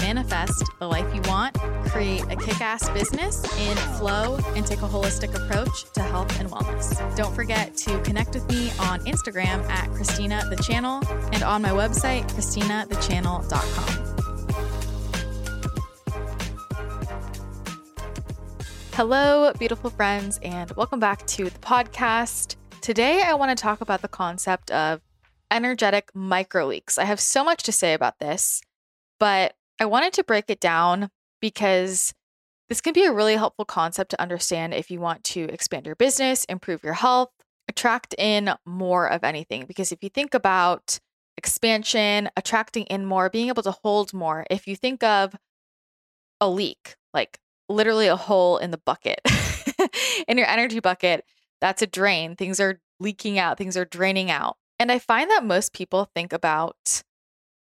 [0.00, 1.54] manifest the life you want,
[1.86, 6.50] create a kick ass business in flow, and take a holistic approach to health and
[6.50, 7.16] wellness.
[7.16, 11.70] Don't forget to connect with me on Instagram at Christina the Channel and on my
[11.70, 14.10] website, ChristinaTheChannel.com.
[18.94, 22.56] Hello, beautiful friends, and welcome back to the podcast.
[22.80, 25.00] Today, I want to talk about the concept of
[25.50, 26.98] energetic micro leaks.
[26.98, 28.60] I have so much to say about this,
[29.18, 32.12] but I wanted to break it down because
[32.68, 35.96] this can be a really helpful concept to understand if you want to expand your
[35.96, 37.30] business, improve your health,
[37.66, 39.64] attract in more of anything.
[39.64, 41.00] Because if you think about
[41.38, 45.34] expansion, attracting in more, being able to hold more, if you think of
[46.42, 47.38] a leak, like
[47.70, 49.20] literally a hole in the bucket,
[50.28, 51.24] in your energy bucket,
[51.60, 52.36] that's a drain.
[52.36, 54.56] Things are leaking out, things are draining out.
[54.78, 57.02] And I find that most people think about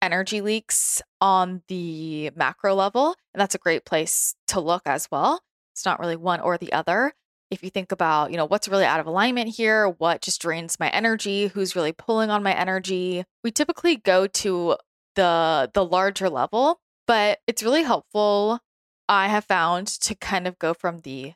[0.03, 5.41] energy leaks on the macro level, and that's a great place to look as well.
[5.75, 7.13] It's not really one or the other.
[7.51, 10.79] If you think about, you know, what's really out of alignment here, what just drains
[10.79, 14.77] my energy, who's really pulling on my energy, we typically go to
[15.15, 18.61] the the larger level, but it's really helpful
[19.09, 21.33] I have found to kind of go from the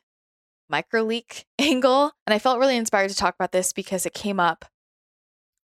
[0.69, 2.11] micro leak angle.
[2.25, 4.65] And I felt really inspired to talk about this because it came up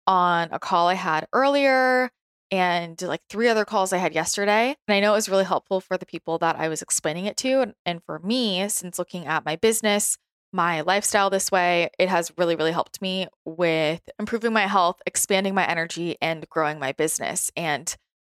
[0.06, 2.10] on a call I had earlier
[2.50, 4.76] and like three other calls I had yesterday.
[4.86, 7.36] And I know it was really helpful for the people that I was explaining it
[7.38, 7.60] to.
[7.60, 10.16] And, and for me, since looking at my business,
[10.52, 15.54] my lifestyle this way, it has really, really helped me with improving my health, expanding
[15.54, 17.50] my energy, and growing my business.
[17.56, 17.94] And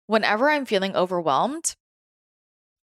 [0.07, 1.77] whenever I'm feeling overwhelmed,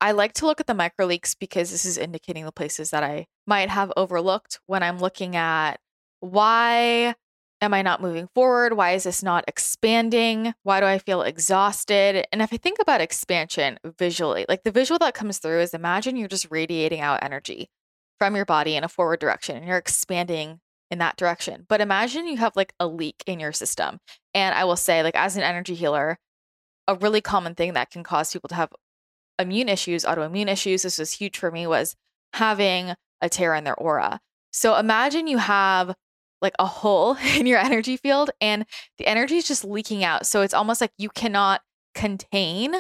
[0.01, 3.05] I like to look at the micro leaks because this is indicating the places that
[3.05, 5.79] I might have overlooked when I'm looking at
[6.19, 7.15] why
[7.63, 8.77] am I not moving forward?
[8.77, 10.53] Why is this not expanding?
[10.65, 12.27] Why do I feel exhausted?
[12.33, 16.17] And if I think about expansion visually, like the visual that comes through is imagine
[16.17, 17.71] you're just radiating out energy
[18.19, 20.59] from your body in a forward direction and you're expanding
[20.91, 21.65] in that direction.
[21.69, 23.99] But imagine you have like a leak in your system.
[24.35, 26.19] And I will say, like, as an energy healer,
[26.89, 28.71] a really common thing that can cause people to have
[29.39, 31.95] immune issues, autoimmune issues, this was huge for me, was
[32.35, 34.21] having a tear in their aura.
[34.53, 35.95] So imagine you have
[36.43, 38.67] like a hole in your energy field and
[38.99, 40.27] the energy is just leaking out.
[40.27, 41.63] So it's almost like you cannot
[41.95, 42.75] contain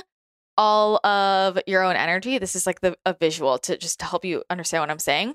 [0.58, 2.38] all of your own energy.
[2.38, 5.34] This is like the a visual to just to help you understand what I'm saying.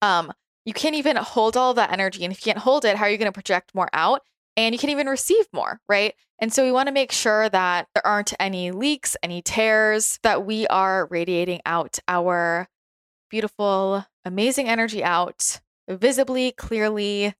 [0.00, 0.32] Um,
[0.64, 2.24] you can't even hold all of that energy.
[2.24, 4.22] And if you can't hold it, how are you going to project more out?
[4.56, 6.14] And you can even receive more, right?
[6.38, 10.44] And so we want to make sure that there aren't any leaks, any tears, that
[10.44, 12.68] we are radiating out our
[13.30, 17.34] beautiful, amazing energy out visibly, clearly,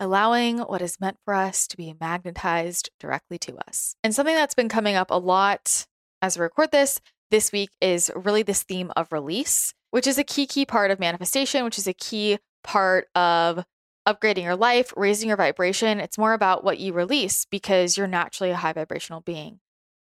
[0.00, 3.94] allowing what is meant for us to be magnetized directly to us.
[4.02, 5.86] And something that's been coming up a lot
[6.20, 7.00] as we record this
[7.30, 11.00] this week is really this theme of release, which is a key, key part of
[11.00, 13.64] manifestation, which is a key part of
[14.06, 16.00] upgrading your life, raising your vibration.
[16.00, 19.60] It's more about what you release because you're naturally a high vibrational being.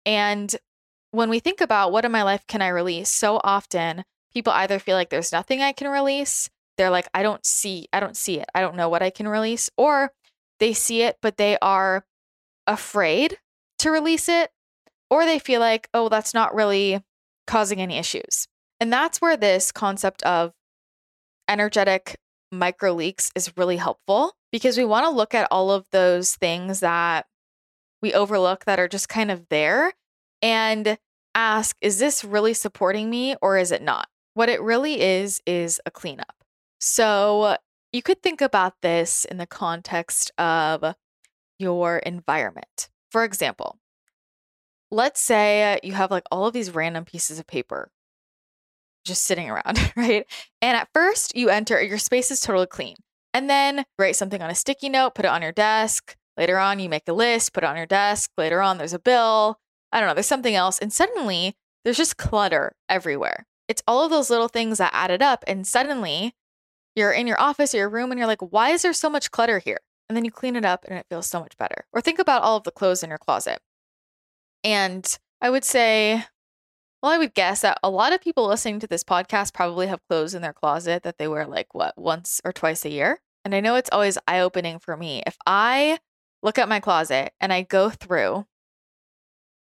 [0.07, 0.55] And
[1.11, 4.79] when we think about what in my life can I release, so often people either
[4.79, 8.39] feel like there's nothing I can release, they're like, I don't see, I don't see
[8.39, 8.47] it.
[8.55, 9.69] I don't know what I can release.
[9.77, 10.13] Or
[10.61, 12.05] they see it, but they are
[12.67, 13.37] afraid
[13.81, 14.51] to release it.
[15.11, 17.03] Or they feel like, oh, that's not really
[17.47, 18.47] causing any issues.
[18.81, 20.53] And that's where this concept of
[21.49, 22.17] energetic
[22.53, 26.81] micro leaks is really helpful because we want to look at all of those things
[26.81, 27.27] that
[28.01, 29.93] we overlook that are just kind of there
[30.41, 30.99] and
[31.35, 34.09] ask, is this really supporting me or is it not?
[34.35, 36.38] What it really is, is a cleanup.
[36.79, 37.57] So
[37.93, 40.95] you could think about this in the context of
[41.59, 42.89] your environment.
[43.11, 43.79] For example,
[44.91, 47.91] let's say you have like all of these random pieces of paper
[49.05, 50.27] just sitting around, right?
[50.63, 52.97] And at first, you enter, your space is totally clean.
[53.35, 56.17] And then write something on a sticky note, put it on your desk.
[56.37, 58.31] Later on, you make a list, put it on your desk.
[58.39, 59.59] Later on, there's a bill.
[59.93, 60.79] I don't know, there's something else.
[60.79, 63.47] And suddenly, there's just clutter everywhere.
[63.67, 65.45] It's all of those little things that added up.
[65.47, 66.35] And suddenly,
[66.99, 69.31] you're in your office or your room and you're like, why is there so much
[69.31, 69.79] clutter here?
[70.09, 71.87] And then you clean it up and it feels so much better.
[71.93, 73.61] Or think about all of the clothes in your closet.
[74.65, 76.25] And I would say
[77.03, 80.01] well, I would guess that a lot of people listening to this podcast probably have
[80.09, 83.21] clothes in their closet that they wear like what once or twice a year.
[83.45, 85.23] And I know it's always eye opening for me.
[85.25, 86.01] If I
[86.43, 88.47] look at my closet and I go through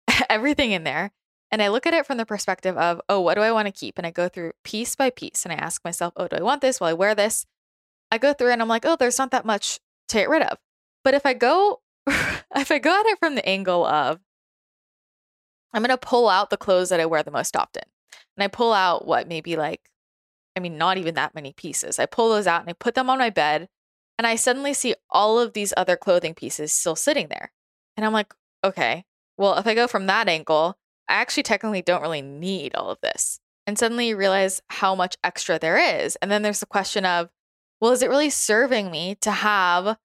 [0.29, 1.11] everything in there
[1.51, 3.71] and I look at it from the perspective of, oh, what do I want to
[3.71, 3.97] keep?
[3.97, 6.61] And I go through piece by piece and I ask myself, oh, do I want
[6.61, 6.79] this?
[6.79, 7.45] Will I wear this?
[8.11, 9.79] I go through and I'm like, oh, there's not that much
[10.09, 10.57] to get rid of.
[11.03, 14.19] But if I go, if I go at it from the angle of,
[15.73, 17.83] I'm going to pull out the clothes that I wear the most often.
[18.35, 19.89] And I pull out what maybe like,
[20.55, 21.99] I mean, not even that many pieces.
[21.99, 23.67] I pull those out and I put them on my bed.
[24.17, 27.51] And I suddenly see all of these other clothing pieces still sitting there.
[27.95, 28.33] And I'm like,
[28.63, 29.05] okay,
[29.37, 30.77] well, if I go from that angle,
[31.09, 33.39] I actually technically don't really need all of this.
[33.65, 36.15] And suddenly you realize how much extra there is.
[36.17, 37.29] And then there's the question of,
[37.81, 39.97] well, is it really serving me to have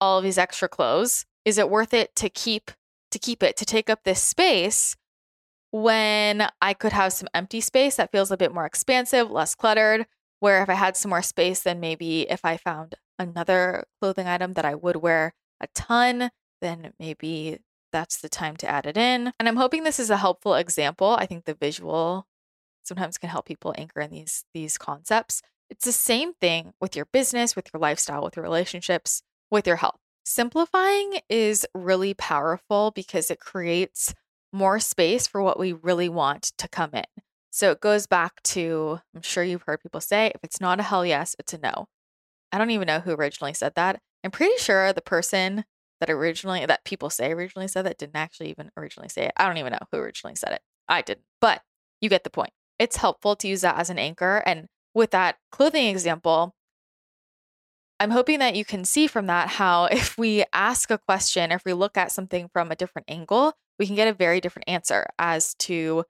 [0.00, 1.24] all of these extra clothes?
[1.44, 2.70] Is it worth it to keep
[3.12, 4.96] to keep it to take up this space
[5.70, 10.06] when I could have some empty space that feels a bit more expansive, less cluttered,
[10.40, 14.54] where if I had some more space then maybe if I found another clothing item
[14.54, 17.60] that I would wear a ton, then maybe
[17.96, 19.32] that's the time to add it in.
[19.40, 21.16] And I'm hoping this is a helpful example.
[21.18, 22.26] I think the visual
[22.82, 25.40] sometimes can help people anchor in these these concepts.
[25.70, 29.76] It's the same thing with your business, with your lifestyle, with your relationships, with your
[29.76, 29.96] health.
[30.26, 34.12] Simplifying is really powerful because it creates
[34.52, 37.04] more space for what we really want to come in.
[37.50, 40.82] So it goes back to I'm sure you've heard people say if it's not a
[40.82, 41.86] hell yes, it's a no.
[42.52, 44.02] I don't even know who originally said that.
[44.22, 45.64] I'm pretty sure the person
[46.00, 49.32] that originally that people say originally said that didn't actually even originally say it.
[49.36, 50.60] I don't even know who originally said it.
[50.88, 51.24] I didn't.
[51.40, 51.62] But
[52.00, 52.50] you get the point.
[52.78, 56.54] It's helpful to use that as an anchor and with that clothing example,
[58.00, 61.64] I'm hoping that you can see from that how if we ask a question, if
[61.64, 65.06] we look at something from a different angle, we can get a very different answer
[65.18, 66.04] as to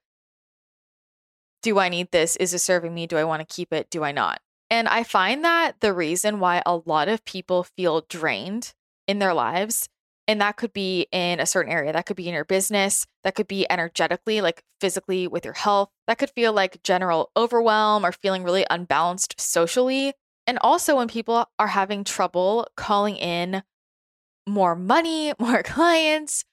[1.63, 2.37] do I need this?
[2.37, 3.09] Is it serving me?
[3.09, 3.91] Do I want to keep it?
[3.91, 4.41] Do I not?
[4.71, 8.73] And I find that the reason why a lot of people feel drained
[9.07, 9.89] in their lives,
[10.29, 13.35] and that could be in a certain area, that could be in your business, that
[13.35, 18.13] could be energetically, like physically with your health, that could feel like general overwhelm or
[18.13, 20.15] feeling really unbalanced socially.
[20.47, 23.63] And also when people are having trouble calling in
[24.47, 26.45] more money, more clients,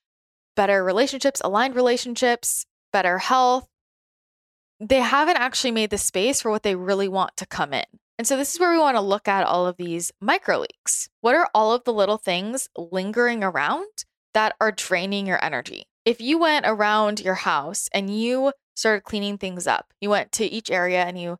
[0.55, 3.67] better relationships, aligned relationships, better health,
[4.79, 7.85] they haven't actually made the space for what they really want to come in.
[8.17, 11.09] And so this is where we want to look at all of these micro leaks.
[11.21, 13.87] What are all of the little things lingering around
[14.33, 15.85] that are draining your energy?
[16.05, 20.45] If you went around your house and you started cleaning things up, you went to
[20.45, 21.37] each area and you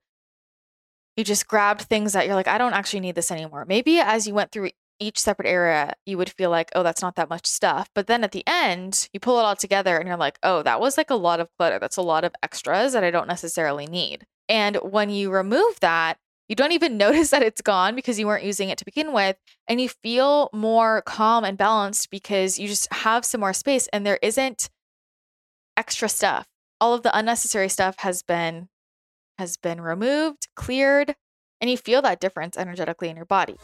[1.16, 3.66] you just grabbed things that you're like, I don't actually need this anymore.
[3.68, 7.16] Maybe as you went through each separate area, you would feel like, oh, that's not
[7.16, 7.90] that much stuff.
[7.94, 10.80] But then at the end, you pull it all together and you're like, oh, that
[10.80, 11.78] was like a lot of clutter.
[11.78, 14.26] That's a lot of extras that I don't necessarily need.
[14.50, 16.18] And when you remove that,
[16.48, 19.38] you don't even notice that it's gone because you weren't using it to begin with.
[19.68, 24.06] And you feel more calm and balanced because you just have some more space and
[24.06, 24.70] there isn't
[25.78, 26.48] extra stuff.
[26.80, 28.68] All of the unnecessary stuff has been
[29.40, 31.16] has been removed, cleared,
[31.60, 33.56] and you feel that difference energetically in your body.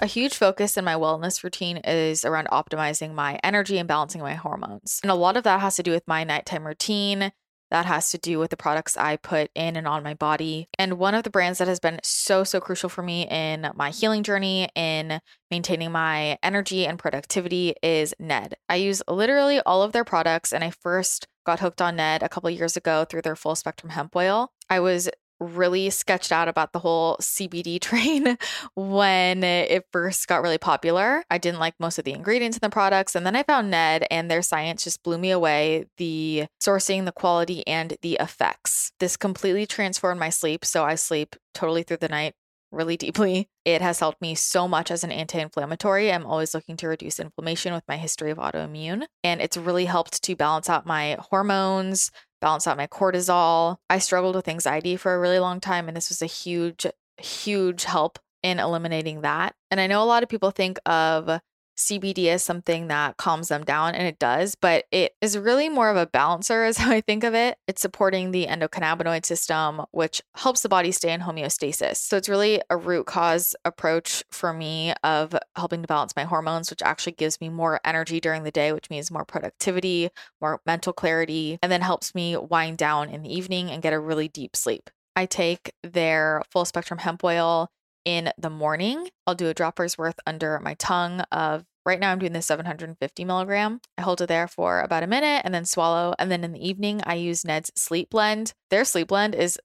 [0.00, 4.34] A huge focus in my wellness routine is around optimizing my energy and balancing my
[4.34, 4.98] hormones.
[5.02, 7.32] And a lot of that has to do with my nighttime routine,
[7.72, 10.68] that has to do with the products I put in and on my body.
[10.78, 13.88] And one of the brands that has been so, so crucial for me in my
[13.88, 18.56] healing journey, in maintaining my energy and productivity, is Ned.
[18.68, 22.28] I use literally all of their products, and I first got hooked on Ned a
[22.28, 24.52] couple years ago through their full spectrum hemp oil.
[24.68, 25.08] I was
[25.42, 28.36] really sketched out about the whole CBD train
[28.74, 31.24] when it first got really popular.
[31.30, 33.14] I didn't like most of the ingredients in the products.
[33.14, 37.12] And then I found Ned, and their science just blew me away the sourcing, the
[37.12, 38.92] quality, and the effects.
[39.00, 40.64] This completely transformed my sleep.
[40.64, 42.34] So I sleep totally through the night
[42.72, 43.48] really deeply.
[43.64, 46.10] It has helped me so much as an anti inflammatory.
[46.10, 49.04] I'm always looking to reduce inflammation with my history of autoimmune.
[49.22, 52.10] And it's really helped to balance out my hormones,
[52.42, 53.78] balance out my cortisol.
[53.88, 56.84] I struggled with anxiety for a really long time, and this was a huge,
[57.16, 59.54] huge help in eliminating that.
[59.70, 61.40] And I know a lot of people think of
[61.76, 65.90] CBD as something that calms them down, and it does, but it is really more
[65.90, 67.58] of a balancer, is how I think of it.
[67.66, 71.96] It's supporting the endocannabinoid system, which helps the body stay in homeostasis.
[71.96, 76.70] So it's really a root cause approach for me of helping to balance my hormones,
[76.70, 80.10] which actually gives me more energy during the day, which means more productivity,
[80.40, 83.98] more mental clarity, and then helps me wind down in the evening and get a
[83.98, 84.90] really deep sleep.
[85.14, 87.70] I take their full spectrum hemp oil
[88.04, 89.08] in the morning.
[89.26, 93.24] I'll do a dropper's worth under my tongue of Right now, I'm doing the 750
[93.24, 93.80] milligram.
[93.98, 96.14] I hold it there for about a minute and then swallow.
[96.18, 98.54] And then in the evening, I use Ned's sleep blend.
[98.70, 99.58] Their sleep blend is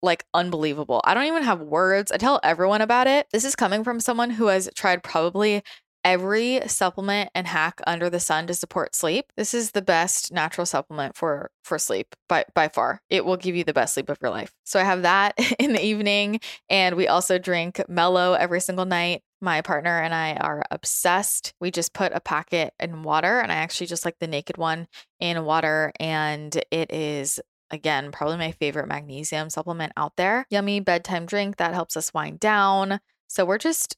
[0.00, 1.00] like unbelievable.
[1.04, 2.12] I don't even have words.
[2.12, 3.26] I tell everyone about it.
[3.32, 5.62] This is coming from someone who has tried probably
[6.06, 9.32] every supplement and hack under the sun to support sleep.
[9.36, 13.02] This is the best natural supplement for for sleep by by far.
[13.10, 14.54] It will give you the best sleep of your life.
[14.64, 19.22] So I have that in the evening and we also drink Mellow every single night.
[19.40, 21.52] My partner and I are obsessed.
[21.60, 24.86] We just put a packet in water and I actually just like the naked one
[25.18, 27.40] in water and it is
[27.72, 30.46] again probably my favorite magnesium supplement out there.
[30.50, 33.00] Yummy bedtime drink that helps us wind down.
[33.26, 33.96] So we're just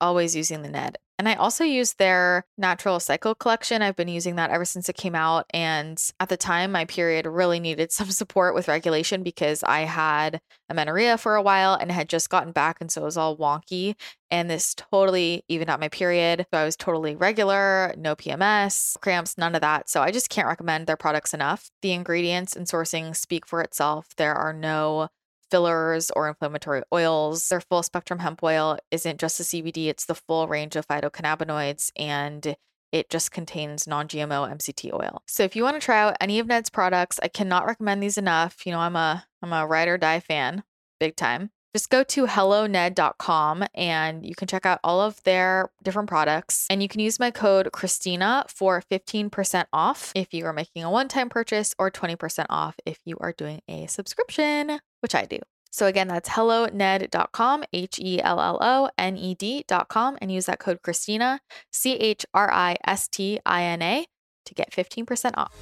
[0.00, 0.96] always using the Ned.
[1.18, 3.82] And I also use their natural cycle collection.
[3.82, 5.46] I've been using that ever since it came out.
[5.50, 10.40] And at the time, my period really needed some support with regulation because I had
[10.68, 12.78] amenorrhea for a while and had just gotten back.
[12.80, 13.94] And so it was all wonky.
[14.30, 16.46] And this totally evened out my period.
[16.52, 19.88] So I was totally regular, no PMS, cramps, none of that.
[19.90, 21.70] So I just can't recommend their products enough.
[21.82, 24.08] The ingredients and sourcing speak for itself.
[24.16, 25.08] There are no
[25.52, 27.46] fillers or inflammatory oils.
[27.50, 31.92] Their full spectrum hemp oil isn't just the CBD, it's the full range of phytocannabinoids
[31.94, 32.56] and
[32.90, 35.22] it just contains non-GMO MCT oil.
[35.26, 38.16] So if you want to try out any of Ned's products, I cannot recommend these
[38.16, 38.64] enough.
[38.64, 40.64] You know, I'm a I'm a ride or die fan,
[40.98, 41.50] big time.
[41.74, 46.66] Just go to helloned.com and you can check out all of their different products.
[46.68, 50.90] And you can use my code Christina for 15% off if you are making a
[50.90, 55.38] one time purchase or 20% off if you are doing a subscription, which I do.
[55.70, 60.58] So again, that's helloned.com, H E L L O N E D.com, and use that
[60.58, 61.40] code Christina,
[61.72, 64.06] C H R I S T I N A,
[64.44, 65.54] to get 15% off.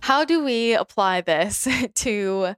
[0.00, 2.54] How do we apply this to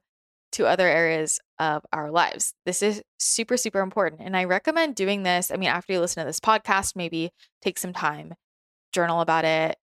[0.55, 2.53] to other areas of our lives.
[2.65, 4.21] This is super, super important.
[4.21, 5.51] And I recommend doing this.
[5.51, 7.31] I mean, after you listen to this podcast, maybe
[7.61, 8.33] take some time,
[8.93, 9.77] journal about it,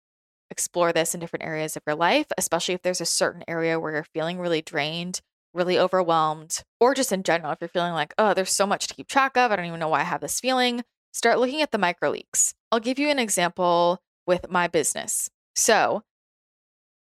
[0.49, 3.93] explore this in different areas of your life, especially if there's a certain area where
[3.93, 5.21] you're feeling really drained,
[5.53, 8.93] really overwhelmed, or just in general, if you're feeling like, oh, there's so much to
[8.93, 9.51] keep track of.
[9.51, 10.83] I don't even know why I have this feeling.
[11.13, 12.53] Start looking at the micro leaks.
[12.71, 15.29] I'll give you an example with my business.
[15.55, 16.03] So,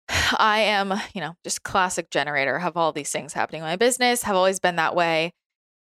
[0.09, 4.23] I am, you know, just classic generator, have all these things happening in my business,
[4.23, 5.33] have always been that way.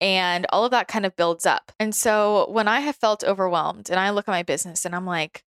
[0.01, 1.73] And all of that kind of builds up.
[1.81, 5.07] And so when I have felt overwhelmed and I look at my business and I'm
[5.07, 5.43] like,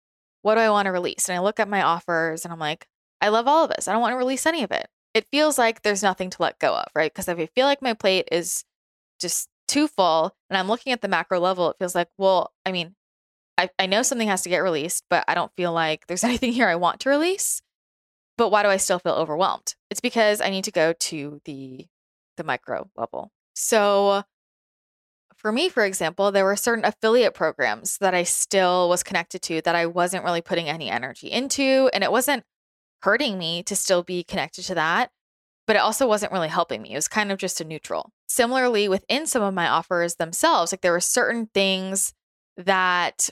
[0.41, 1.27] what do I want to release?
[1.27, 2.88] And I look at my offers and I'm like,
[3.19, 3.88] I love all of this.
[3.88, 4.88] I don't want to release any of it.
[5.13, 7.12] It feels like there's nothing to let go of, right?
[7.12, 8.63] Because if I feel like my plate is
[9.19, 12.71] just too full and I'm looking at the macro level, it feels like, well, I
[12.71, 12.95] mean,
[13.57, 16.53] I, I know something has to get released, but I don't feel like there's anything
[16.53, 17.62] here I want to release
[18.38, 19.75] but why do I still feel overwhelmed?
[19.89, 21.88] It's because I need to go to the
[22.38, 23.32] the micro level.
[23.53, 24.24] So
[25.38, 29.62] for me, for example, there were certain affiliate programs that I still was connected to
[29.62, 31.89] that I wasn't really putting any energy into.
[31.94, 32.44] And it wasn't
[33.01, 35.12] hurting me to still be connected to that,
[35.67, 36.91] but it also wasn't really helping me.
[36.91, 38.12] It was kind of just a neutral.
[38.27, 42.13] Similarly, within some of my offers themselves, like there were certain things
[42.58, 43.29] that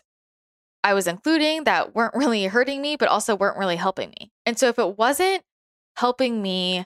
[0.85, 4.31] I was including that weren't really hurting me, but also weren't really helping me.
[4.45, 5.41] And so if it wasn't
[5.97, 6.85] helping me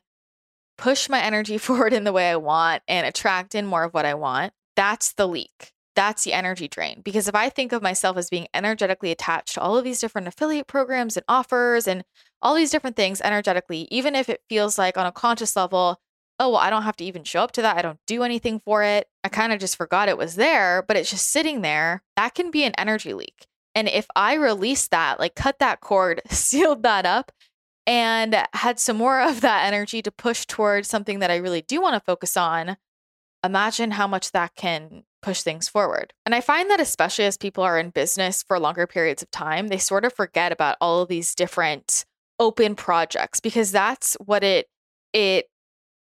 [0.78, 4.06] push my energy forward in the way I want and attract in more of what
[4.06, 5.74] I want, that's the leak.
[5.98, 7.02] That's the energy drain.
[7.04, 10.30] Because if I think of myself as being energetically attached to all of these different
[10.30, 12.06] affiliate programs and offers and
[12.42, 16.00] all these different things energetically, even if it feels like on a conscious level,
[16.40, 17.76] oh, well, I don't have to even show up to that.
[17.76, 19.10] I don't do anything for it.
[19.26, 22.02] I kind of just forgot it was there, but it's just sitting there.
[22.16, 23.49] That can be an energy leak.
[23.80, 27.32] And if I released that, like cut that cord, sealed that up,
[27.88, 31.80] and had some more of that energy to push towards something that I really do
[31.82, 32.76] want to focus on,
[33.42, 36.12] imagine how much that can push things forward.
[36.26, 39.70] And I find that especially as people are in business for longer periods of time,
[39.70, 42.04] they sort of forget about all of these different
[42.38, 44.68] open projects because that's what it
[45.14, 45.46] it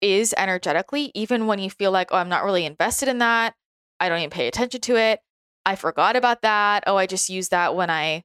[0.01, 3.55] is energetically even when you feel like oh I'm not really invested in that,
[3.99, 5.21] I don't even pay attention to it.
[5.67, 6.85] I forgot about that.
[6.87, 8.23] Oh, I just use that when I,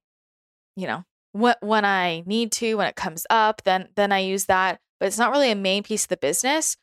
[0.75, 4.45] you know, when when I need to, when it comes up, then then I use
[4.45, 4.79] that.
[4.99, 6.77] But it's not really a main piece of the business.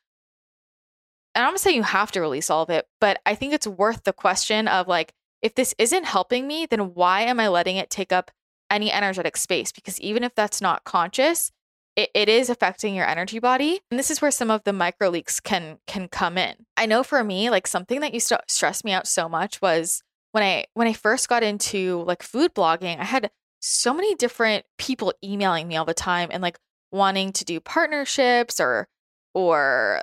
[1.35, 3.67] And I'm not saying you have to release all of it, but I think it's
[3.67, 7.77] worth the question of like, if this isn't helping me, then why am I letting
[7.77, 8.33] it take up
[8.69, 9.71] any energetic space?
[9.71, 11.53] Because even if that's not conscious,
[11.95, 13.81] it, it is affecting your energy body.
[13.91, 16.67] And this is where some of the micro leaks can can come in.
[16.77, 20.03] I know for me, like something that used to stress me out so much was
[20.39, 23.31] when I when I first got into like food blogging, I had
[23.61, 26.59] so many different people emailing me all the time and like
[26.93, 28.87] wanting to do partnerships or
[29.35, 30.01] or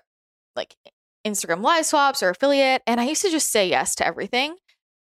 [0.57, 0.75] like
[1.25, 4.55] Instagram live swaps or affiliate and I used to just say yes to everything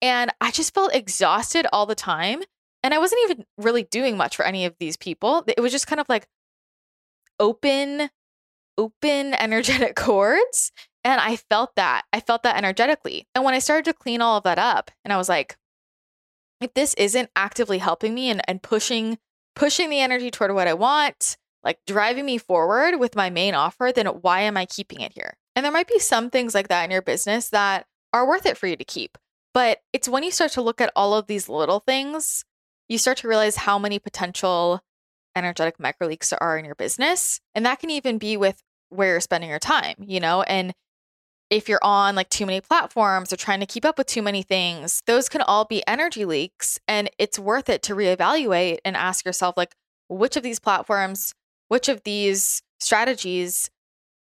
[0.03, 2.43] and I just felt exhausted all the time
[2.83, 5.45] and I wasn't even really doing much for any of these people.
[5.47, 6.27] It was just kind of like
[7.39, 8.11] open
[8.77, 10.73] open energetic cords
[11.05, 12.05] And I felt that.
[12.13, 13.27] I felt that energetically.
[13.35, 15.57] And when I started to clean all of that up, and I was like,
[16.61, 19.19] if this isn't actively helping me and, and pushing
[19.57, 23.93] pushing the energy toward what I want, like driving me forward with my main offer,
[23.95, 25.35] then why am I keeping it here?
[25.57, 28.57] And there might be some things like that in your business that are worth it
[28.57, 29.19] for you to keep.
[29.53, 32.45] But it's when you start to look at all of these little things,
[32.89, 34.81] you start to realize how many potential
[35.37, 37.41] energetic micro leaks there are in your business.
[37.55, 40.43] And that can even be with where you're spending your time, you know?
[40.43, 40.73] And
[41.51, 44.43] if you're on like too many platforms or trying to keep up with too many
[44.43, 46.79] things, those can all be energy leaks.
[46.87, 49.75] And it's worth it to reevaluate and ask yourself, like,
[50.09, 51.35] which of these platforms,
[51.69, 53.71] which of these strategies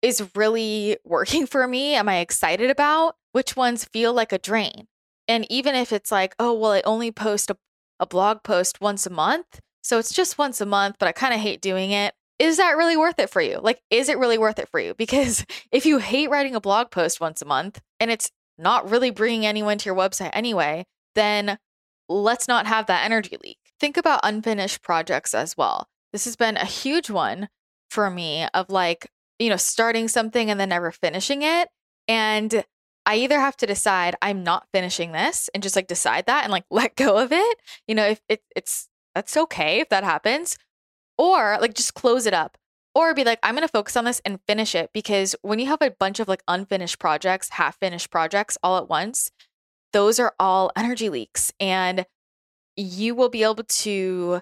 [0.02, 1.96] is really working for me?
[1.96, 3.16] Am I excited about?
[3.32, 4.88] Which ones feel like a drain?
[5.28, 7.58] And even if it's like, oh, well, I only post a,
[8.00, 9.60] a blog post once a month.
[9.84, 12.78] So it's just once a month, but I kind of hate doing it is that
[12.78, 13.60] really worth it for you?
[13.62, 14.94] Like, is it really worth it for you?
[15.10, 19.12] Because if you hate writing a blog post once a month and it's not really
[19.12, 21.58] bringing anyone to your website anyway, then
[22.08, 23.58] let's not have that energy leak.
[23.80, 25.88] Think about unfinished projects as well.
[26.12, 27.50] This has been a huge one
[27.90, 31.70] for me of like, you know, starting something and then never finishing it.
[32.08, 32.64] And
[33.06, 36.52] I either have to decide I'm not finishing this and just like decide that and
[36.52, 37.58] like let go of it.
[37.88, 40.58] You know, if it, it's that's okay if that happens,
[41.20, 42.58] or like just close it up
[42.96, 45.68] or be like i'm going to focus on this and finish it because when you
[45.68, 49.30] have a bunch of like unfinished projects half finished projects all at once
[49.94, 52.06] those are all energy leaks and
[52.76, 54.42] you will be able to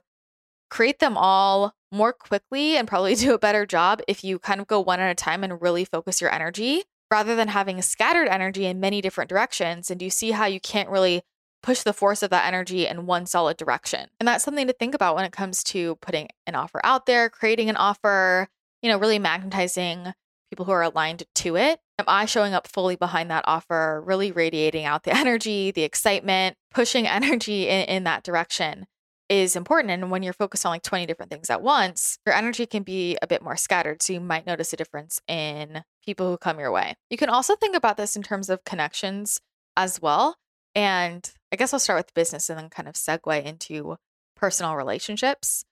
[0.70, 4.68] create them all more quickly and probably do a better job if you kind of
[4.68, 8.66] go one at a time and really focus your energy rather than having scattered energy
[8.66, 11.24] in many different directions and you see how you can't really
[11.68, 14.08] push the force of that energy in one solid direction.
[14.22, 17.30] And that's something to think about when it comes to putting an offer out there,
[17.30, 18.48] creating an offer,
[18.82, 20.14] you know, really magnetizing
[20.50, 21.82] people who are aligned to it.
[22.00, 26.56] Am I showing up fully behind that offer, really radiating out the energy, the excitement,
[26.74, 28.88] pushing energy in, in that direction?
[29.30, 29.92] is important.
[29.92, 33.18] And when you're focused on like 20 different things at once, your energy can be
[33.22, 34.02] a bit more scattered.
[34.02, 36.96] So you might notice a difference in people who come your way.
[37.10, 39.42] You can also think about this in terms of connections
[39.76, 40.38] as well.
[40.78, 43.98] And I guess I'll start with business and then kind of segue into
[44.36, 45.66] personal relationships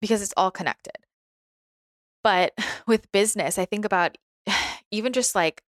[0.00, 0.98] because it's all connected.
[2.22, 2.54] But
[2.86, 4.16] with business, I think about
[4.92, 5.62] even just like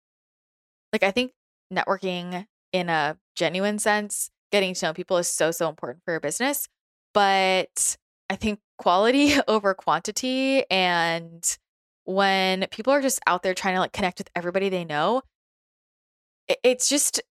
[0.94, 1.32] like I think
[1.74, 6.20] networking in a genuine sense, getting to know people is so so important for your
[6.20, 6.68] business,
[7.16, 7.98] but
[8.30, 11.44] I think quality over quantity and
[12.06, 15.24] when people are just out there trying to like connect with everybody they know,
[16.64, 17.22] it's just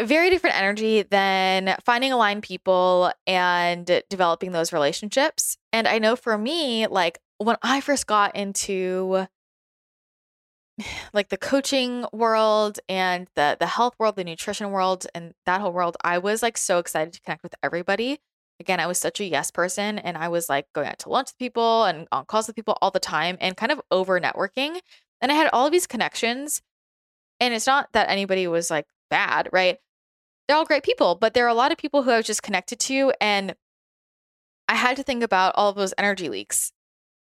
[0.00, 5.56] very different energy than finding aligned people and developing those relationships.
[5.72, 9.26] And I know for me, like when I first got into
[11.12, 15.72] like the coaching world and the the health world, the nutrition world and that whole
[15.72, 18.18] world, I was like so excited to connect with everybody.
[18.60, 21.28] Again, I was such a yes person and I was like going out to lunch
[21.28, 24.78] with people and on calls with people all the time and kind of over networking.
[25.20, 26.62] And I had all of these connections.
[27.38, 29.78] And it's not that anybody was like bad, right?
[30.46, 32.42] They're all great people, but there are a lot of people who I was just
[32.42, 33.12] connected to.
[33.20, 33.54] And
[34.68, 36.72] I had to think about all of those energy leaks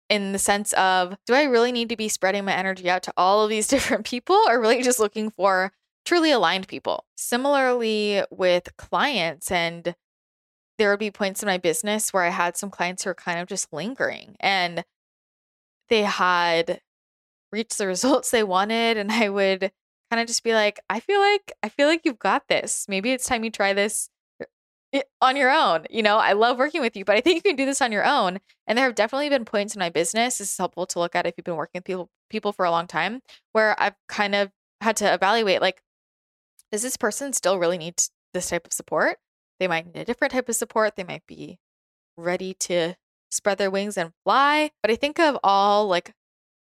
[0.09, 3.13] in the sense of do I really need to be spreading my energy out to
[3.17, 5.73] all of these different people or really just looking for
[6.05, 7.05] truly aligned people?
[7.17, 9.95] Similarly, with clients, and
[10.79, 13.39] there would be points in my business where I had some clients who were kind
[13.39, 14.85] of just lingering and
[15.89, 16.81] they had
[17.53, 18.97] reached the results they wanted.
[18.97, 19.71] And I would
[20.13, 22.85] kind of just be like, I feel like I feel like you've got this.
[22.87, 24.11] Maybe it's time you try this
[24.93, 25.87] uh, on your own.
[25.89, 27.93] You know, I love working with you, but I think you can do this on
[27.93, 28.39] your own.
[28.67, 30.37] And there have definitely been points in my business.
[30.37, 32.71] This is helpful to look at if you've been working with people people for a
[32.71, 33.23] long time,
[33.53, 34.51] where I've kind of
[34.83, 35.83] had to evaluate like,
[36.71, 38.03] does this person still really need
[38.35, 39.17] this type of support?
[39.61, 40.97] They might need a different type of support.
[40.97, 41.59] They might be
[42.19, 42.97] ready to
[43.31, 44.73] spread their wings and fly.
[44.83, 46.13] But I think of all like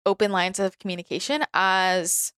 [0.05, 2.31] open lines of communication as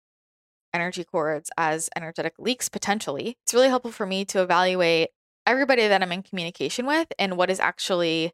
[0.74, 3.38] energy cords as energetic leaks potentially.
[3.44, 5.10] It's really helpful for me to evaluate
[5.46, 8.34] everybody that I'm in communication with and what is actually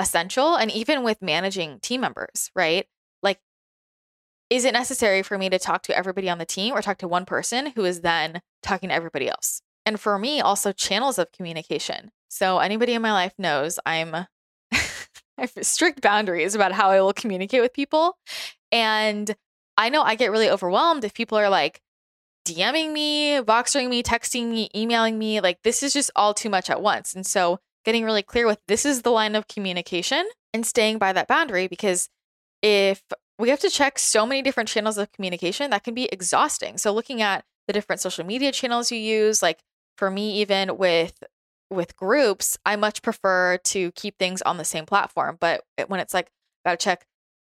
[0.00, 2.86] essential and even with managing team members, right?
[3.22, 3.38] Like
[4.50, 7.08] is it necessary for me to talk to everybody on the team or talk to
[7.08, 9.62] one person who is then talking to everybody else?
[9.86, 12.10] And for me, also channels of communication.
[12.28, 14.14] So anybody in my life knows I'm
[15.36, 18.16] I have strict boundaries about how I will communicate with people.
[18.70, 19.34] And
[19.76, 21.80] I know I get really overwhelmed if people are like
[22.46, 25.40] DMing me, Voxering me, texting me, emailing me.
[25.40, 27.14] Like, this is just all too much at once.
[27.14, 31.12] And so, getting really clear with this is the line of communication and staying by
[31.12, 32.08] that boundary because
[32.62, 33.02] if
[33.38, 36.78] we have to check so many different channels of communication that can be exhausting.
[36.78, 39.60] So looking at the different social media channels you use, like
[39.98, 41.22] for me even with
[41.70, 45.36] with groups, I much prefer to keep things on the same platform.
[45.40, 46.30] But when it's like
[46.64, 47.04] got to check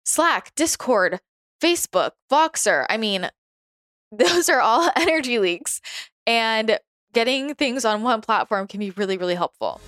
[0.06, 1.19] Slack, Discord,
[1.62, 3.30] Facebook, Voxer, I mean,
[4.12, 5.82] those are all energy leaks
[6.26, 6.80] and
[7.13, 9.82] getting things on one platform can be really really helpful.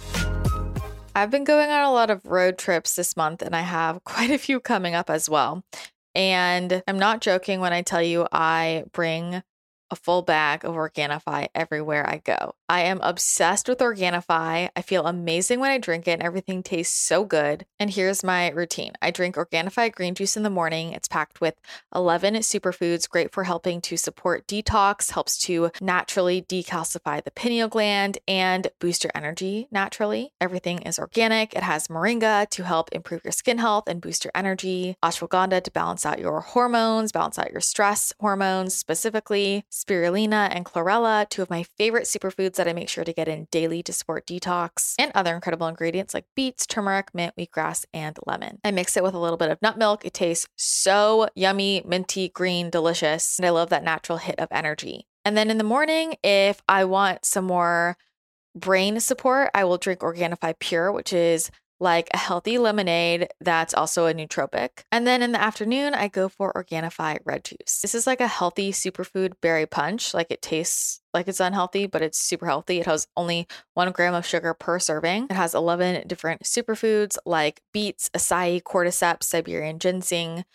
[1.15, 4.31] I've been going on a lot of road trips this month and I have quite
[4.31, 5.63] a few coming up as well.
[6.15, 9.43] And I'm not joking when I tell you I bring
[9.91, 12.53] a full bag of Organifi everywhere I go.
[12.69, 14.69] I am obsessed with Organifi.
[14.75, 17.65] I feel amazing when I drink it and everything tastes so good.
[17.79, 20.93] And here's my routine I drink Organifi green juice in the morning.
[20.93, 21.55] It's packed with
[21.95, 28.19] 11 superfoods, great for helping to support detox, helps to naturally decalcify the pineal gland,
[28.27, 30.31] and boost your energy naturally.
[30.39, 31.55] Everything is organic.
[31.55, 35.71] It has moringa to help improve your skin health and boost your energy, ashwagandha to
[35.71, 41.49] balance out your hormones, balance out your stress hormones specifically, spirulina and chlorella, two of
[41.49, 45.11] my favorite superfoods that I make sure to get in daily to support detox, and
[45.15, 48.59] other incredible ingredients like beets, turmeric, mint, wheatgrass, and lemon.
[48.65, 50.03] I mix it with a little bit of nut milk.
[50.03, 53.39] It tastes so yummy, minty, green, delicious.
[53.39, 55.07] And I love that natural hit of energy.
[55.23, 57.97] And then in the morning, if I want some more
[58.53, 64.05] brain support, I will drink Organifi Pure, which is like a healthy lemonade that's also
[64.05, 64.83] a nootropic.
[64.91, 67.81] And then in the afternoon, I go for Organifi red juice.
[67.81, 70.13] This is like a healthy superfood berry punch.
[70.13, 72.79] Like it tastes like it's unhealthy, but it's super healthy.
[72.79, 75.27] It has only one gram of sugar per serving.
[75.29, 80.45] It has 11 different superfoods like beets, acai, cordyceps, Siberian ginseng,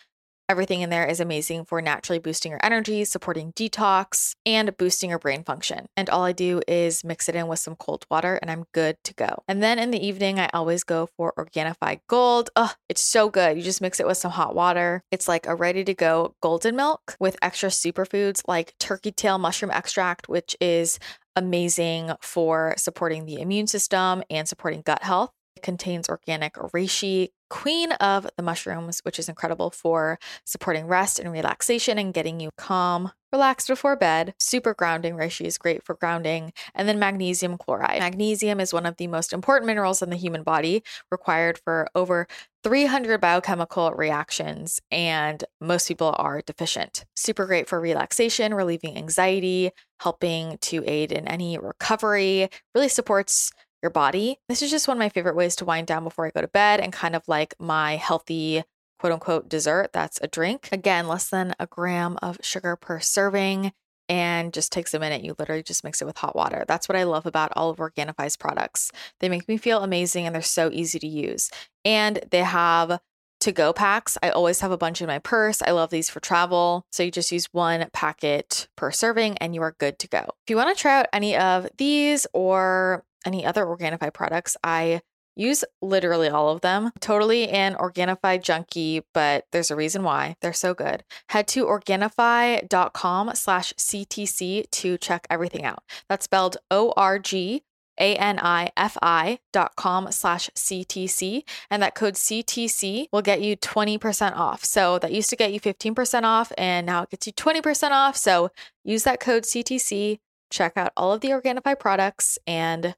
[0.46, 5.18] Everything in there is amazing for naturally boosting your energy, supporting detox, and boosting your
[5.18, 5.87] brain function.
[5.96, 8.98] And all I do is mix it in with some cold water and I'm good
[9.04, 9.42] to go.
[9.48, 12.50] And then in the evening, I always go for Organifi Gold.
[12.57, 13.57] Oh, it's so good.
[13.57, 15.02] You just mix it with some hot water.
[15.11, 19.70] It's like a ready to go golden milk with extra superfoods like turkey tail mushroom
[19.70, 20.98] extract, which is
[21.37, 25.30] amazing for supporting the immune system and supporting gut health.
[25.56, 31.30] It contains organic reishi, queen of the mushrooms, which is incredible for supporting rest and
[31.30, 34.34] relaxation and getting you calm, relaxed before bed.
[34.38, 35.14] Super grounding.
[35.14, 36.52] Reishi is great for grounding.
[36.74, 38.00] And then magnesium chloride.
[38.00, 42.26] Magnesium is one of the most important minerals in the human body, required for over
[42.64, 47.04] 300 biochemical reactions, and most people are deficient.
[47.14, 53.52] Super great for relaxation, relieving anxiety, helping to aid in any recovery, really supports
[53.85, 54.38] your body.
[54.49, 56.49] This is just one of my favorite ways to wind down before I go to
[56.49, 58.64] bed and kind of like my healthy
[58.99, 59.90] quote unquote dessert.
[59.92, 60.70] That's a drink.
[60.73, 63.73] Again, less than a gram of sugar per serving
[64.09, 65.23] and just takes a minute.
[65.23, 66.64] You literally just mix it with hot water.
[66.66, 68.90] That's what I love about all of Organifi's products.
[69.20, 71.51] They make me feel amazing and they're so easy to use.
[71.85, 73.01] And they have
[73.40, 74.16] to go packs.
[74.23, 75.61] I always have a bunch in my purse.
[75.61, 76.87] I love these for travel.
[76.90, 80.20] So you just use one packet per serving and you are good to go.
[80.20, 84.56] If you want to try out any of these or any other Organifi products.
[84.62, 85.00] I
[85.37, 86.90] use literally all of them.
[87.00, 90.37] Totally an Organifi junkie, but there's a reason why.
[90.40, 91.04] They're so good.
[91.30, 95.82] Head to Organifi.com slash CTC to check everything out.
[96.08, 97.62] That's spelled O-R-G
[97.98, 101.42] a-N-I-F-I dot com slash CTC.
[101.70, 104.64] And that code CTC will get you 20% off.
[104.64, 108.16] So that used to get you 15% off and now it gets you 20% off.
[108.16, 108.50] So
[108.84, 110.18] use that code CTC,
[110.50, 112.94] check out all of the Organifi products and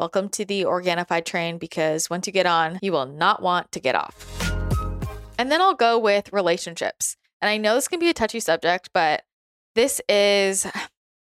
[0.00, 3.80] Welcome to the Organifi train because once you get on, you will not want to
[3.80, 4.50] get off.
[5.38, 7.18] And then I'll go with relationships.
[7.42, 9.24] And I know this can be a touchy subject, but
[9.74, 10.66] this is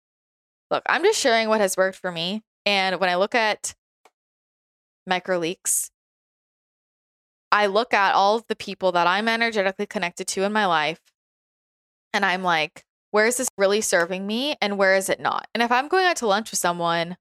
[0.70, 2.44] look, I'm just sharing what has worked for me.
[2.64, 3.74] And when I look at
[5.08, 5.90] micro leaks,
[7.50, 11.00] I look at all of the people that I'm energetically connected to in my life,
[12.12, 15.48] and I'm like, where is this really serving me and where is it not?
[15.52, 17.16] And if I'm going out to lunch with someone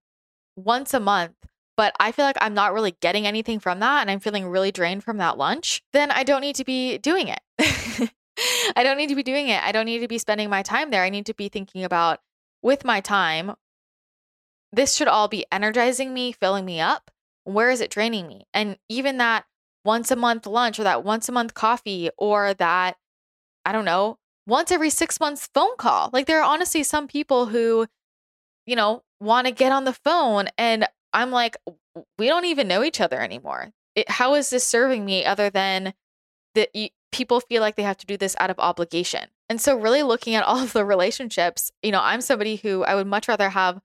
[0.58, 1.36] once a month,
[1.78, 4.72] but I feel like I'm not really getting anything from that and I'm feeling really
[4.72, 7.40] drained from that lunch, then I don't need to be doing it.
[8.76, 9.64] I don't need to be doing it.
[9.64, 11.04] I don't need to be spending my time there.
[11.04, 12.20] I need to be thinking about
[12.62, 13.54] with my time,
[14.74, 17.12] this should all be energizing me, filling me up.
[17.44, 18.46] Where is it draining me?
[18.54, 19.46] And even that
[19.86, 22.98] once a month lunch or that once a month coffee or that,
[23.66, 26.10] I don't know, once every six months phone call.
[26.12, 27.88] Like there are honestly some people who,
[28.68, 30.50] you know, want to get on the phone.
[30.60, 31.58] And I'm like,
[32.20, 33.72] we don't even know each other anymore.
[33.96, 35.96] It, how is this serving me other than
[36.54, 36.70] that
[37.12, 39.30] people feel like they have to do this out of obligation?
[39.50, 42.94] And so, really looking at all of the relationships, you know, I'm somebody who I
[42.94, 43.80] would much rather have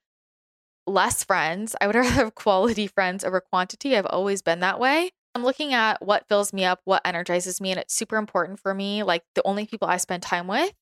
[0.87, 1.75] less friends.
[1.81, 3.97] I would rather have quality friends over quantity.
[3.97, 5.13] I've always been that way.
[5.35, 8.75] I'm looking at what fills me up, what energizes me, and it's super important for
[8.75, 9.03] me.
[9.03, 10.75] Like the only people I spend time with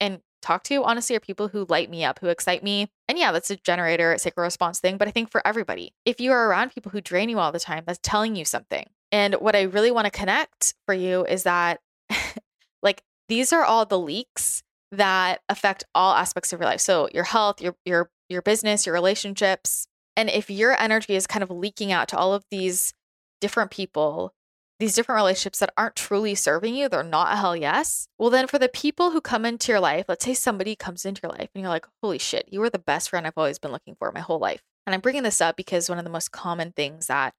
[0.00, 2.88] and talk to, honestly, are people who light me up, who excite me.
[3.08, 4.96] And yeah, that's a generator, sacral response thing.
[4.96, 7.60] But I think for everybody, if you are around people who drain you all the
[7.60, 8.86] time, that's telling you something.
[9.10, 11.80] And what I really want to connect for you is that,
[12.82, 16.80] like, these are all the leaks that affect all aspects of your life.
[16.80, 19.86] So your health, your your your business, your relationships.
[20.16, 22.92] And if your energy is kind of leaking out to all of these
[23.40, 24.32] different people,
[24.80, 28.08] these different relationships that aren't truly serving you, they're not a hell yes.
[28.18, 31.20] Well, then for the people who come into your life, let's say somebody comes into
[31.22, 33.72] your life and you're like, holy shit, you were the best friend I've always been
[33.72, 34.62] looking for my whole life.
[34.86, 37.34] And I'm bringing this up because one of the most common things that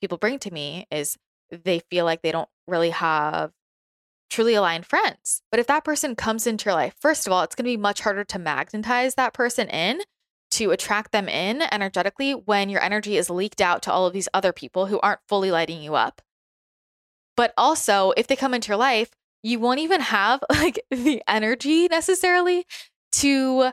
[0.00, 1.16] people bring to me is
[1.50, 3.50] they feel like they don't really have
[4.30, 5.42] truly aligned friends.
[5.50, 7.76] But if that person comes into your life, first of all, it's going to be
[7.76, 10.00] much harder to magnetize that person in,
[10.52, 14.28] to attract them in energetically when your energy is leaked out to all of these
[14.32, 16.22] other people who aren't fully lighting you up.
[17.38, 19.10] But also, if they come into your life,
[19.44, 22.66] you won't even have like the energy necessarily
[23.12, 23.70] to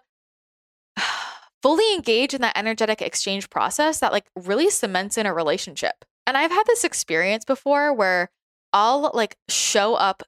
[1.64, 6.06] fully engage in that energetic exchange process that like really cements in a relationship.
[6.28, 8.30] And I've had this experience before where
[8.72, 10.22] I'll like show up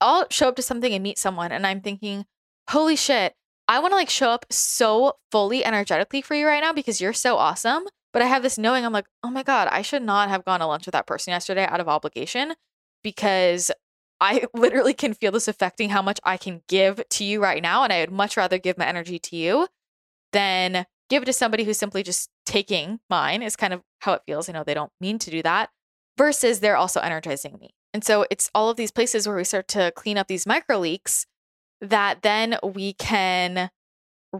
[0.00, 2.26] I'll show up to something and meet someone and I'm thinking,
[2.70, 3.36] "Holy shit,
[3.68, 7.12] I want to like show up so fully energetically for you right now because you're
[7.12, 10.28] so awesome." But I have this knowing I'm like, "Oh my god, I should not
[10.28, 12.54] have gone to lunch with that person yesterday out of obligation
[13.02, 13.70] because
[14.20, 17.84] I literally can feel this affecting how much I can give to you right now
[17.84, 19.68] and I would much rather give my energy to you
[20.32, 24.22] than give it to somebody who's simply just taking mine is kind of how it
[24.26, 24.48] feels.
[24.48, 25.70] I know they don't mean to do that
[26.16, 27.74] versus they're also energizing me.
[27.92, 30.78] And so it's all of these places where we start to clean up these micro
[30.78, 31.26] leaks
[31.80, 33.70] that then we can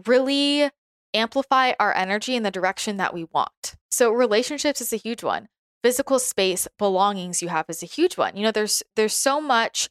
[0.07, 0.71] really
[1.13, 3.75] amplify our energy in the direction that we want.
[3.89, 5.47] So relationships is a huge one.
[5.83, 8.37] Physical space, belongings you have is a huge one.
[8.37, 9.89] You know, there's there's so much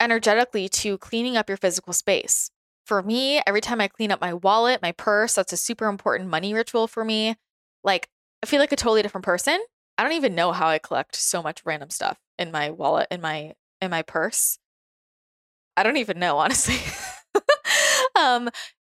[0.00, 2.50] energetically to cleaning up your physical space
[2.84, 6.28] for me, every time I clean up my wallet, my purse, that's a super important
[6.28, 7.36] money ritual for me.
[7.82, 8.08] Like,
[8.42, 9.58] I feel like a totally different person.
[9.96, 13.20] I don't even know how I collect so much random stuff in my wallet, in
[13.20, 14.58] my in my purse.
[15.76, 16.76] I don't even know, honestly.
[18.18, 18.50] um,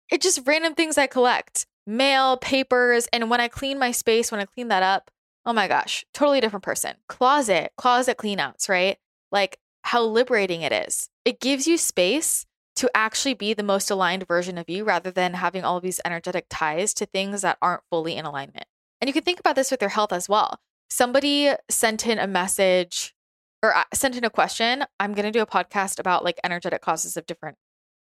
[0.09, 1.65] it's just random things I collect.
[1.85, 5.09] Mail, papers, and when I clean my space, when I clean that up,
[5.45, 6.95] oh my gosh, totally different person.
[7.07, 8.97] Closet, closet cleanouts, right?
[9.31, 11.09] Like how liberating it is.
[11.23, 15.33] It gives you space to actually be the most aligned version of you rather than
[15.33, 18.65] having all these energetic ties to things that aren't fully in alignment.
[19.01, 20.59] And you can think about this with your health as well.
[20.89, 23.15] Somebody sent in a message
[23.63, 24.85] or uh, sent in a question.
[24.99, 27.57] I'm going to do a podcast about like energetic causes of different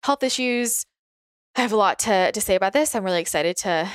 [0.04, 0.86] health issues.
[1.56, 2.96] I have a lot to, to say about this.
[2.96, 3.90] I'm really excited to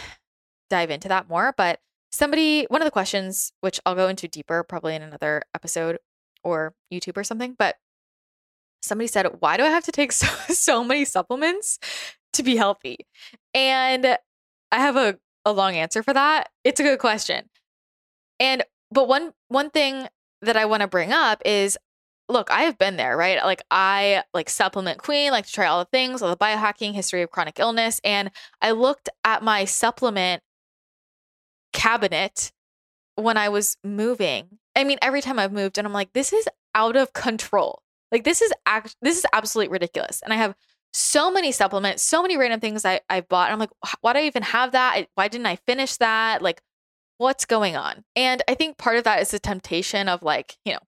[0.68, 1.54] dive into that more.
[1.56, 5.98] But somebody, one of the questions, which I'll go into deeper probably in another episode
[6.44, 7.76] or YouTube or something, but
[8.82, 11.78] somebody said, Why do I have to take so, so many supplements
[12.34, 13.06] to be healthy?
[13.54, 14.18] And
[14.72, 16.50] I have a, a long answer for that.
[16.64, 17.48] It's a good question.
[18.38, 20.08] And but one one thing
[20.42, 21.78] that I want to bring up is
[22.28, 23.42] look, I have been there, right?
[23.44, 27.22] Like I like supplement queen, like to try all the things, all the biohacking, history
[27.22, 28.00] of chronic illness.
[28.04, 30.42] And I looked at my supplement
[31.72, 32.52] cabinet
[33.14, 34.58] when I was moving.
[34.74, 37.82] I mean, every time I've moved, and I'm like, this is out of control.
[38.12, 40.22] Like this is act this is absolutely ridiculous.
[40.22, 40.54] And I have
[40.92, 43.50] so many supplements, so many random things I, I bought.
[43.50, 45.06] I'm like, why do I even have that?
[45.14, 46.40] Why didn't I finish that?
[46.40, 46.62] Like,
[47.18, 48.04] what's going on?
[48.14, 50.78] And I think part of that is the temptation of like, you know,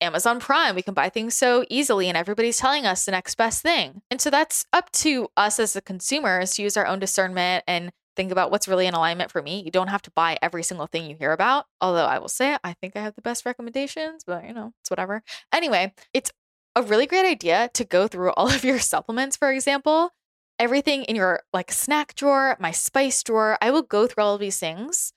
[0.00, 3.62] Amazon Prime, we can buy things so easily and everybody's telling us the next best
[3.62, 4.02] thing.
[4.10, 7.90] And so that's up to us as the consumers to use our own discernment and
[8.16, 9.62] think about what's really in alignment for me.
[9.62, 11.66] You don't have to buy every single thing you hear about.
[11.80, 14.90] Although I will say, I think I have the best recommendations, but you know, it's
[14.90, 15.22] whatever.
[15.52, 16.32] Anyway, it's
[16.74, 20.10] a really great idea to go through all of your supplements, for example,
[20.58, 23.58] everything in your like snack drawer, my spice drawer.
[23.60, 25.12] I will go through all of these things,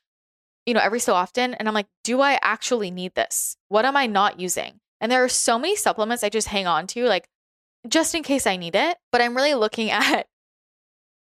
[0.69, 1.55] you know, every so often.
[1.55, 3.58] And I'm like, do I actually need this?
[3.69, 4.79] What am I not using?
[5.01, 7.27] And there are so many supplements I just hang on to, like
[7.88, 8.99] just in case I need it.
[9.12, 10.27] But I'm really looking at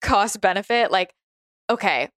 [0.00, 0.90] cost benefit.
[0.90, 1.12] Like,
[1.68, 2.08] okay,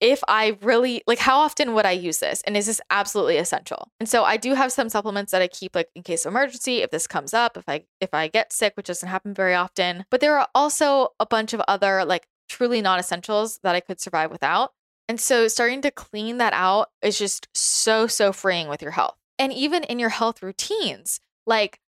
[0.00, 3.92] if I really like how often would I use this and is this absolutely essential?
[4.00, 6.82] And so I do have some supplements that I keep like in case of emergency
[6.82, 10.06] if this comes up, if I if I get sick, which doesn't happen very often.
[10.10, 14.32] But there are also a bunch of other like truly non-essentials that I could survive
[14.32, 14.72] without.
[15.08, 19.16] And so starting to clean that out is just so so freeing with your health.
[19.38, 21.80] And even in your health routines, like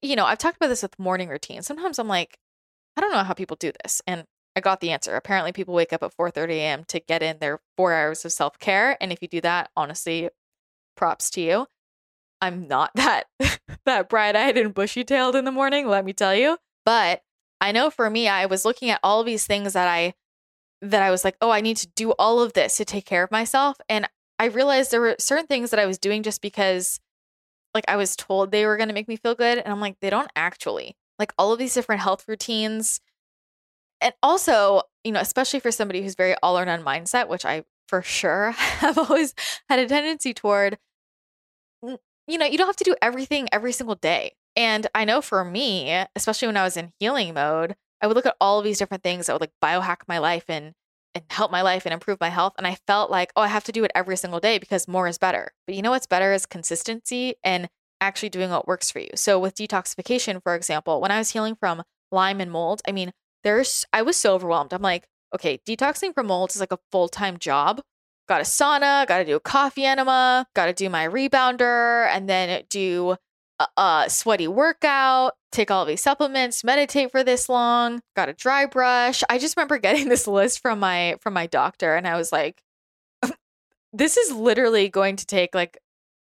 [0.00, 1.66] you know, I've talked about this with morning routines.
[1.66, 2.38] Sometimes I'm like
[2.96, 4.02] I don't know how people do this.
[4.06, 5.16] And I got the answer.
[5.16, 6.84] Apparently, people wake up at 4:30 a.m.
[6.84, 10.28] to get in their four hours of self care, and if you do that, honestly,
[10.96, 11.66] props to you.
[12.40, 13.26] I'm not that
[13.86, 16.58] that bright-eyed and bushy-tailed in the morning, let me tell you.
[16.84, 17.22] But
[17.60, 20.14] I know for me, I was looking at all these things that I
[20.82, 23.22] that I was like, "Oh, I need to do all of this to take care
[23.24, 27.00] of myself." And I realized there were certain things that I was doing just because
[27.74, 29.96] like I was told they were going to make me feel good and I'm like,
[30.00, 33.00] "They don't actually." Like all of these different health routines
[34.02, 37.64] and also, you know, especially for somebody who's very all or none mindset, which I
[37.88, 39.34] for sure have always
[39.68, 40.78] had a tendency toward,
[41.82, 44.32] you know, you don't have to do everything every single day.
[44.56, 48.26] And I know for me, especially when I was in healing mode, I would look
[48.26, 50.74] at all of these different things that would like biohack my life and
[51.14, 52.54] and help my life and improve my health.
[52.56, 55.06] And I felt like, oh, I have to do it every single day because more
[55.06, 55.52] is better.
[55.66, 57.68] But you know what's better is consistency and
[58.00, 59.10] actually doing what works for you.
[59.14, 63.12] So with detoxification, for example, when I was healing from Lyme and mold, I mean,
[63.44, 64.72] there's I was so overwhelmed.
[64.72, 67.80] I'm like, okay, detoxing from mold is like a full-time job.
[68.28, 72.28] Got a sauna, got to do a coffee enema, got to do my rebounder and
[72.28, 73.16] then do
[73.76, 79.22] a, sweaty workout, take all these supplements, meditate for this long, got a dry brush.
[79.28, 82.62] I just remember getting this list from my from my doctor and I was like
[83.92, 85.78] this is literally going to take like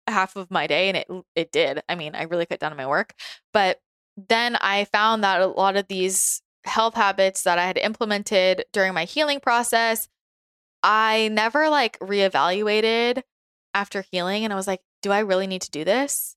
[0.07, 1.83] half of my day and it it did.
[1.89, 3.15] I mean, I really cut down on my work,
[3.53, 3.81] but
[4.29, 8.95] then I found that a lot of these health habits that I had implemented during
[8.95, 10.09] my healing process,
[10.83, 13.23] I never like reevaluated
[13.75, 16.37] after healing and I was like, do I really need to do this?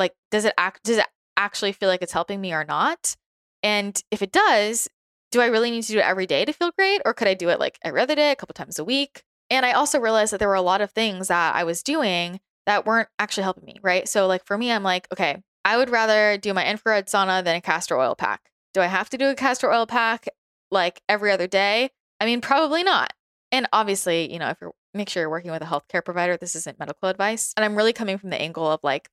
[0.00, 3.14] Like does it act does it actually feel like it's helping me or not?
[3.62, 4.88] And if it does,
[5.30, 7.34] do I really need to do it every day to feel great or could I
[7.34, 9.22] do it like every other day, a couple times a week?
[9.50, 12.40] And I also realized that there were a lot of things that I was doing
[12.66, 14.08] that weren't actually helping me, right?
[14.08, 17.56] So like for me, I'm like, okay, I would rather do my infrared sauna than
[17.56, 18.40] a castor oil pack.
[18.74, 20.26] Do I have to do a castor oil pack
[20.70, 21.90] like every other day?
[22.20, 23.12] I mean, probably not.
[23.52, 26.56] And obviously, you know, if you're make sure you're working with a healthcare provider, this
[26.56, 27.52] isn't medical advice.
[27.56, 29.08] And I'm really coming from the angle of like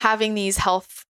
[0.00, 1.04] having these health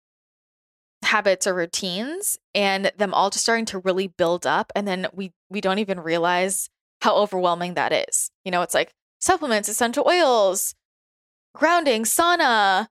[1.03, 5.31] habits or routines and them all just starting to really build up and then we
[5.49, 6.69] we don't even realize
[7.01, 8.31] how overwhelming that is.
[8.45, 10.73] You know, it's like supplements, essential oils,
[11.53, 12.87] grounding, sauna,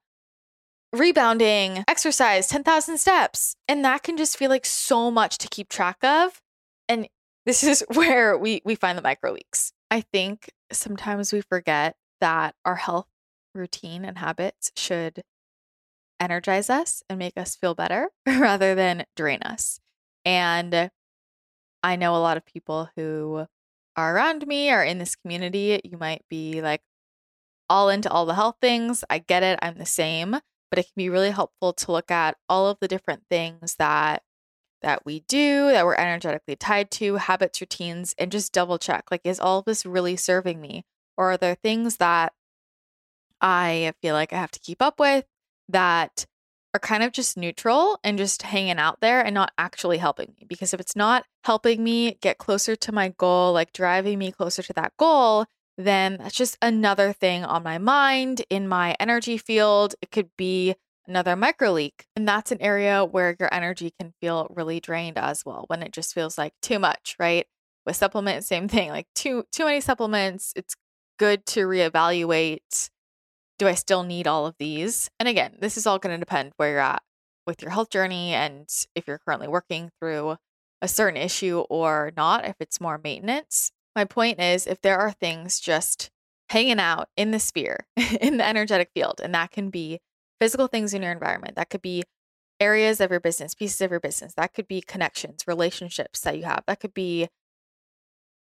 [0.92, 3.57] rebounding, exercise, 10,000 steps.
[3.66, 6.40] And that can just feel like so much to keep track of.
[6.88, 7.09] And
[7.46, 9.72] this is where we we find the micro leaks.
[9.90, 13.09] I think sometimes we forget that our health
[13.55, 15.22] routine and habits should
[16.22, 19.80] energize us and make us feel better rather than drain us.
[20.24, 20.90] And
[21.82, 23.46] I know a lot of people who
[23.96, 25.80] are around me are in this community.
[25.85, 26.82] You might be like
[27.68, 29.04] all into all the health things.
[29.11, 29.58] I get it.
[29.62, 30.38] I'm the same
[30.72, 34.22] but it can be really helpful to look at all of the different things that
[34.80, 39.20] that we do that we're energetically tied to habits routines and just double check like
[39.22, 40.87] is all of this really serving me
[41.18, 42.32] or are there things that
[43.42, 45.26] i feel like i have to keep up with
[45.68, 46.27] that
[46.75, 50.46] are kind of just neutral and just hanging out there and not actually helping me
[50.48, 54.62] because if it's not helping me get closer to my goal like driving me closer
[54.62, 55.44] to that goal
[55.79, 59.94] then that's just another thing on my mind in my energy field.
[60.03, 60.75] It could be
[61.07, 62.07] another micro leak.
[62.14, 65.92] And that's an area where your energy can feel really drained as well when it
[65.92, 67.46] just feels like too much, right?
[67.87, 68.90] With supplements, same thing.
[68.90, 70.77] Like too too many supplements, it's
[71.18, 72.90] good to reevaluate
[73.62, 75.09] do I still need all of these?
[75.20, 77.01] And again, this is all going to depend where you're at
[77.46, 80.37] with your health journey and if you're currently working through
[80.81, 83.70] a certain issue or not, if it's more maintenance.
[83.94, 86.11] My point is if there are things just
[86.48, 87.87] hanging out in the sphere,
[88.20, 90.01] in the energetic field, and that can be
[90.40, 92.03] physical things in your environment, that could be
[92.59, 96.42] areas of your business, pieces of your business, that could be connections, relationships that you
[96.42, 97.29] have, that could be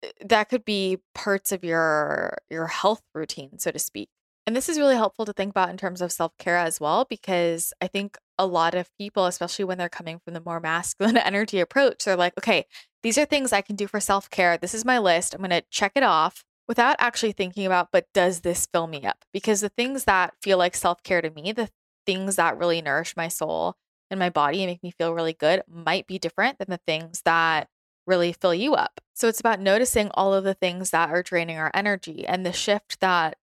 [0.02, 4.10] eh, that could be parts of your your health routine so to speak
[4.45, 7.73] and this is really helpful to think about in terms of self-care as well because
[7.82, 11.60] i think a lot of people especially when they're coming from the more masculine energy
[11.60, 12.65] approach they're like okay
[13.03, 14.58] these are things I can do for self care.
[14.58, 15.34] This is my list.
[15.34, 19.03] I'm going to check it off without actually thinking about, but does this fill me
[19.03, 19.25] up?
[19.34, 21.69] Because the things that feel like self care to me, the
[22.06, 23.75] things that really nourish my soul
[24.10, 27.21] and my body and make me feel really good, might be different than the things
[27.25, 27.67] that
[28.08, 29.02] really fill you up.
[29.13, 32.25] So it's about noticing all of the things that are draining our energy.
[32.25, 33.37] And the shift that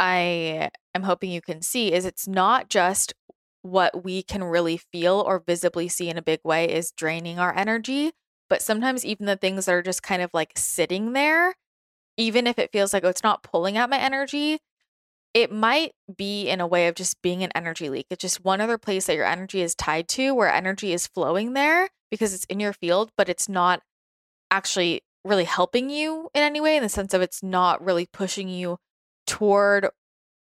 [0.00, 3.12] I am hoping you can see is it's not just
[3.60, 7.54] what we can really feel or visibly see in a big way is draining our
[7.54, 8.12] energy,
[8.48, 11.54] but sometimes even the things that are just kind of like sitting there,
[12.16, 14.60] even if it feels like, oh, it's not pulling at my energy,
[15.34, 18.06] it might be in a way of just being an energy leak.
[18.08, 21.52] It's just one other place that your energy is tied to where energy is flowing
[21.52, 23.82] there because it's in your field, but it's not
[24.50, 28.48] actually really helping you in any way in the sense of it's not really pushing
[28.48, 28.78] you
[29.30, 29.88] toward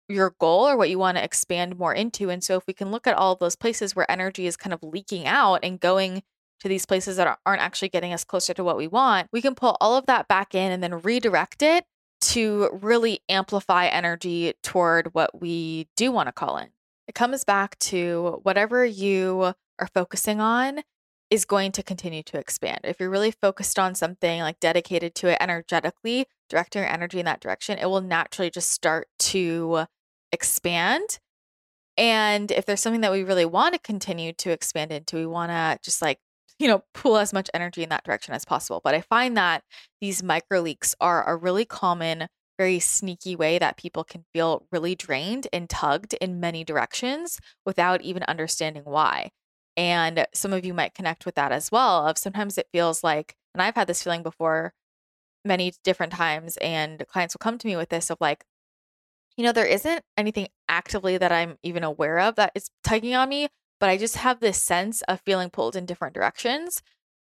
[0.07, 2.29] your goal or what you want to expand more into.
[2.29, 4.83] And so if we can look at all those places where energy is kind of
[4.83, 6.21] leaking out and going
[6.59, 9.55] to these places that aren't actually getting us closer to what we want, we can
[9.55, 11.85] pull all of that back in and then redirect it
[12.21, 16.69] to really amplify energy toward what we do want to call in.
[17.07, 20.83] It comes back to whatever you are focusing on
[21.29, 22.79] is going to continue to expand.
[22.83, 27.25] If you're really focused on something like dedicated to it energetically, directing your energy in
[27.25, 29.85] that direction, it will naturally just start to
[30.31, 31.19] expand.
[31.97, 35.51] And if there's something that we really want to continue to expand into, we want
[35.51, 36.19] to just like,
[36.59, 38.81] you know, pull as much energy in that direction as possible.
[38.83, 39.63] But I find that
[39.99, 44.95] these micro leaks are a really common, very sneaky way that people can feel really
[44.95, 49.31] drained and tugged in many directions without even understanding why.
[49.77, 52.07] And some of you might connect with that as well.
[52.07, 54.73] Of sometimes it feels like, and I've had this feeling before
[55.45, 58.43] many different times, and clients will come to me with this of like,
[59.37, 63.29] you know, there isn't anything actively that I'm even aware of that is tugging on
[63.29, 63.49] me,
[63.79, 66.81] but I just have this sense of feeling pulled in different directions,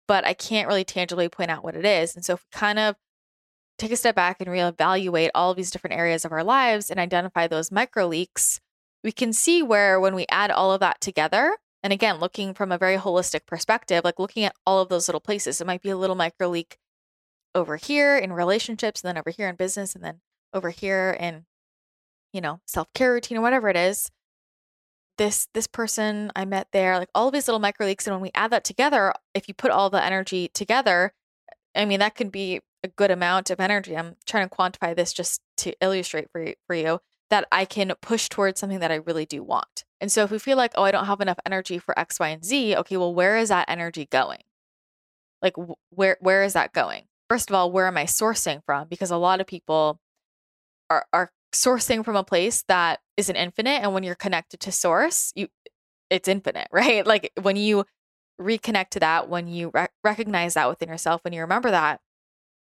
[0.08, 2.16] but I can't really tangibly point out what it is.
[2.16, 2.96] And so if we kind of
[3.80, 7.00] take a step back and reevaluate all of these different areas of our lives and
[7.00, 8.62] identify those micro leaks,
[9.04, 12.72] we can see where when we add all of that together, and again, looking from
[12.72, 15.90] a very holistic perspective, like looking at all of those little places, it might be
[15.90, 16.78] a little micro leak
[17.54, 20.22] over here in relationships, and then over here in business, and then
[20.54, 21.46] over here in,
[22.32, 24.10] you know, self care routine or whatever it is.
[25.18, 28.22] This this person I met there, like all of these little micro leaks, and when
[28.22, 31.14] we add that together, if you put all the energy together,
[31.76, 33.96] I mean that can be a good amount of energy.
[33.96, 37.92] I'm trying to quantify this just to illustrate for you, for you that I can
[38.02, 39.86] push towards something that I really do want.
[40.04, 42.28] And so if we feel like, oh, I don't have enough energy for X, Y,
[42.28, 44.42] and Z, okay, well, where is that energy going?
[45.42, 45.54] Like
[45.92, 47.04] where where is that going?
[47.30, 48.90] First of all, where am I sourcing from?
[48.90, 50.02] Because a lot of people
[50.90, 53.82] are are sourcing from a place that isn't infinite.
[53.82, 55.48] And when you're connected to source, you
[56.10, 57.08] it's infinite, right?
[57.08, 57.86] Like when you
[58.42, 62.02] reconnect to that, when you re- recognize that within yourself, when you remember that,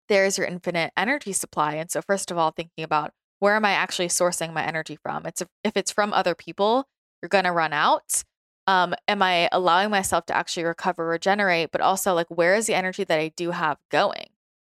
[0.07, 1.73] there's your infinite energy supply.
[1.73, 5.25] And so, first of all, thinking about where am I actually sourcing my energy from?
[5.25, 6.87] It's if it's from other people,
[7.21, 8.23] you're going to run out.
[8.67, 12.73] Um, am I allowing myself to actually recover, regenerate, but also like where is the
[12.73, 14.27] energy that I do have going?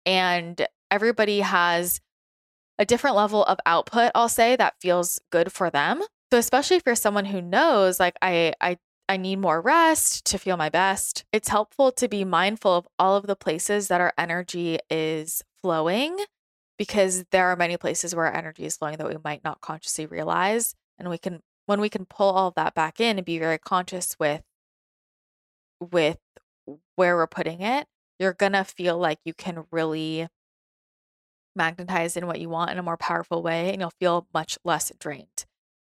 [0.04, 2.00] And everybody has
[2.78, 6.02] a different level of output, I'll say, that feels good for them.
[6.32, 8.78] So especially if you're someone who knows like I I
[9.08, 13.16] I need more rest to feel my best, it's helpful to be mindful of all
[13.16, 16.16] of the places that our energy is flowing
[16.78, 20.06] because there are many places where our energy is flowing that we might not consciously
[20.06, 23.58] realize and we can when we can pull all that back in and be very
[23.58, 24.42] conscious with
[25.80, 26.18] with
[26.96, 27.86] where we're putting it
[28.18, 30.28] you're to feel like you can really
[31.56, 34.90] magnetize in what you want in a more powerful way and you'll feel much less
[34.98, 35.44] drained.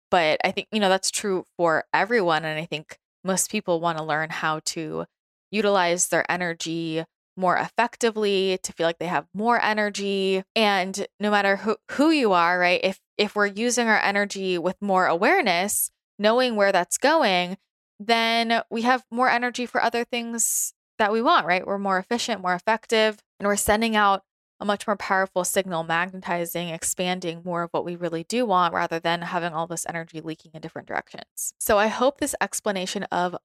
[0.10, 3.98] But i think you know that's true for everyone and i think most people want
[3.98, 5.06] to learn how to
[5.52, 7.04] utilize their energy
[7.38, 10.44] more effectively, to feel like they have more energy.
[10.56, 12.82] And no matter who, who you are, right?
[12.84, 17.58] If if we're using our energy with more awareness, knowing where that's going,
[18.00, 21.66] then we have more energy for other things that we want, right?
[21.66, 24.24] We're more efficient, more effective, and we're sending out
[24.60, 29.00] a much more powerful signal, magnetizing, expanding more of what we really do want rather
[29.00, 31.54] than having all this energy leaking in different directions.
[31.60, 33.36] So I hope this explanation of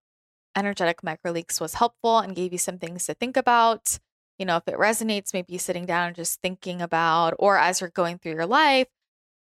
[0.56, 3.98] energetic microleaks was helpful and gave you some things to think about.
[4.38, 7.90] You know, if it resonates, maybe sitting down and just thinking about, or as you're
[7.90, 8.88] going through your life,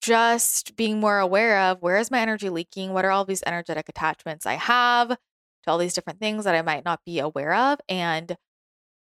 [0.02, 2.92] just being more aware of where is my energy leaking?
[2.92, 5.18] What are all these energetic attachments I have to
[5.68, 7.80] all these different things that I might not be aware of?
[7.88, 8.36] And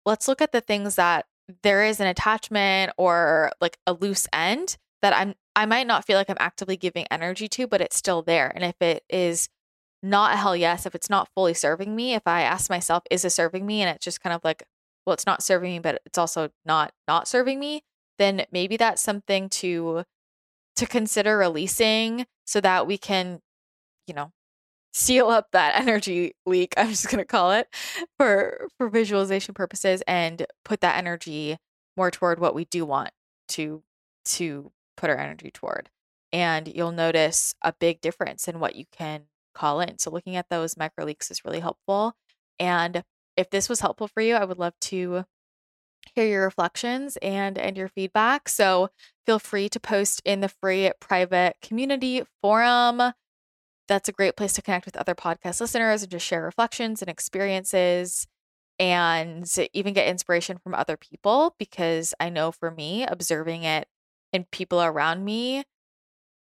[0.05, 1.25] let's look at the things that
[1.63, 6.17] there is an attachment or like a loose end that I'm I might not feel
[6.17, 8.51] like I'm actively giving energy to, but it's still there.
[8.53, 9.49] And if it is
[10.03, 12.13] not a hell yes if it's not fully serving me.
[12.13, 13.81] If I ask myself, is it serving me?
[13.81, 14.63] And it's just kind of like,
[15.05, 17.81] well, it's not serving me, but it's also not not serving me,
[18.19, 20.03] then maybe that's something to
[20.77, 23.41] to consider releasing so that we can,
[24.07, 24.31] you know,
[24.93, 27.67] seal up that energy leak, I'm just gonna call it,
[28.17, 31.57] for for visualization purposes and put that energy
[31.97, 33.11] more toward what we do want
[33.49, 33.83] to
[34.25, 35.89] to put our energy toward.
[36.33, 39.23] And you'll notice a big difference in what you can
[39.57, 39.97] call in.
[39.99, 42.13] So looking at those micro leaks is really helpful.
[42.59, 43.03] And
[43.35, 45.25] if this was helpful for you, I would love to
[46.15, 48.49] hear your reflections and and your feedback.
[48.49, 48.89] So
[49.25, 53.13] feel free to post in the free private community forum.
[53.87, 57.09] That's a great place to connect with other podcast listeners and just share reflections and
[57.09, 58.27] experiences
[58.79, 63.87] and even get inspiration from other people because I know for me observing it
[64.33, 65.63] in people around me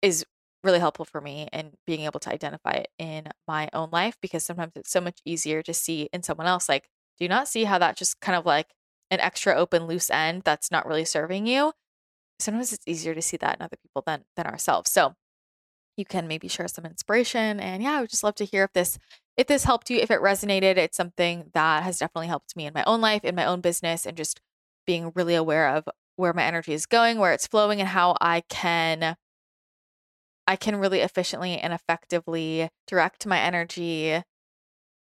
[0.02, 0.26] is
[0.64, 4.44] really helpful for me and being able to identify it in my own life because
[4.44, 6.70] sometimes it's so much easier to see in someone else.
[6.70, 8.68] Like, do you not see how that just kind of like
[9.12, 11.74] an extra open loose end that's not really serving you?
[12.40, 14.92] Sometimes it's easier to see that in other people than than ourselves.
[14.92, 15.16] So
[15.98, 17.60] you can maybe share some inspiration.
[17.60, 18.98] And yeah, I would just love to hear if this
[19.38, 20.78] if this helped you, if it resonated.
[20.78, 24.06] It's something that has definitely helped me in my own life, in my own business,
[24.06, 24.40] and just
[24.86, 28.42] being really aware of where my energy is going, where it's flowing, and how I
[28.50, 29.16] can
[30.48, 34.22] I can really efficiently and effectively direct my energy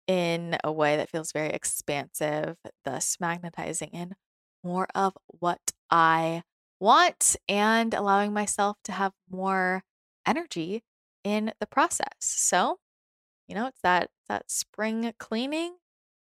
[0.08, 4.16] in a way that feels very expansive, thus magnetizing in
[4.64, 6.44] more of what I
[6.80, 9.84] want and allowing myself to have more
[10.26, 10.84] energy
[11.24, 12.08] in the process.
[12.20, 12.80] So,
[13.48, 15.76] you know, it's that that spring cleaning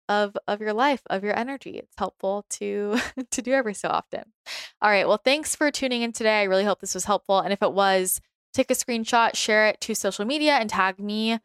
[0.10, 1.78] of of your life, of your energy.
[1.78, 3.00] It's helpful to
[3.32, 4.24] to do every so often.
[4.82, 6.42] All right, well, thanks for tuning in today.
[6.42, 8.22] I really hope this was helpful and if it was,
[8.54, 11.40] take a screenshot, share it to social media and tag me.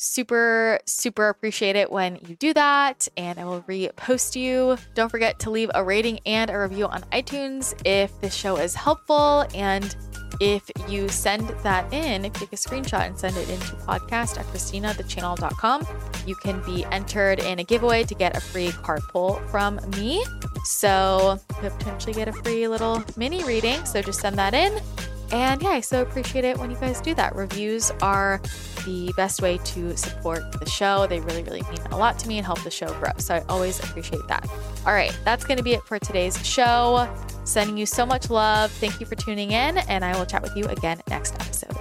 [0.00, 4.78] Super, super appreciate it when you do that, and I will repost you.
[4.94, 8.76] Don't forget to leave a rating and a review on iTunes if this show is
[8.76, 9.44] helpful.
[9.54, 9.96] And
[10.40, 14.38] if you send that in, if you take a screenshot and send it into podcast
[14.38, 15.84] at christinathechannel.com,
[16.26, 20.24] you can be entered in a giveaway to get a free card pull from me.
[20.64, 23.84] So you potentially get a free little mini reading.
[23.84, 24.80] So just send that in.
[25.30, 27.36] And yeah, I so appreciate it when you guys do that.
[27.36, 28.40] Reviews are
[28.84, 31.06] the best way to support the show.
[31.06, 33.12] They really, really mean a lot to me and help the show grow.
[33.18, 34.48] So I always appreciate that.
[34.86, 37.08] All right, that's going to be it for today's show.
[37.44, 38.70] Sending you so much love.
[38.72, 41.76] Thank you for tuning in, and I will chat with you again next episode.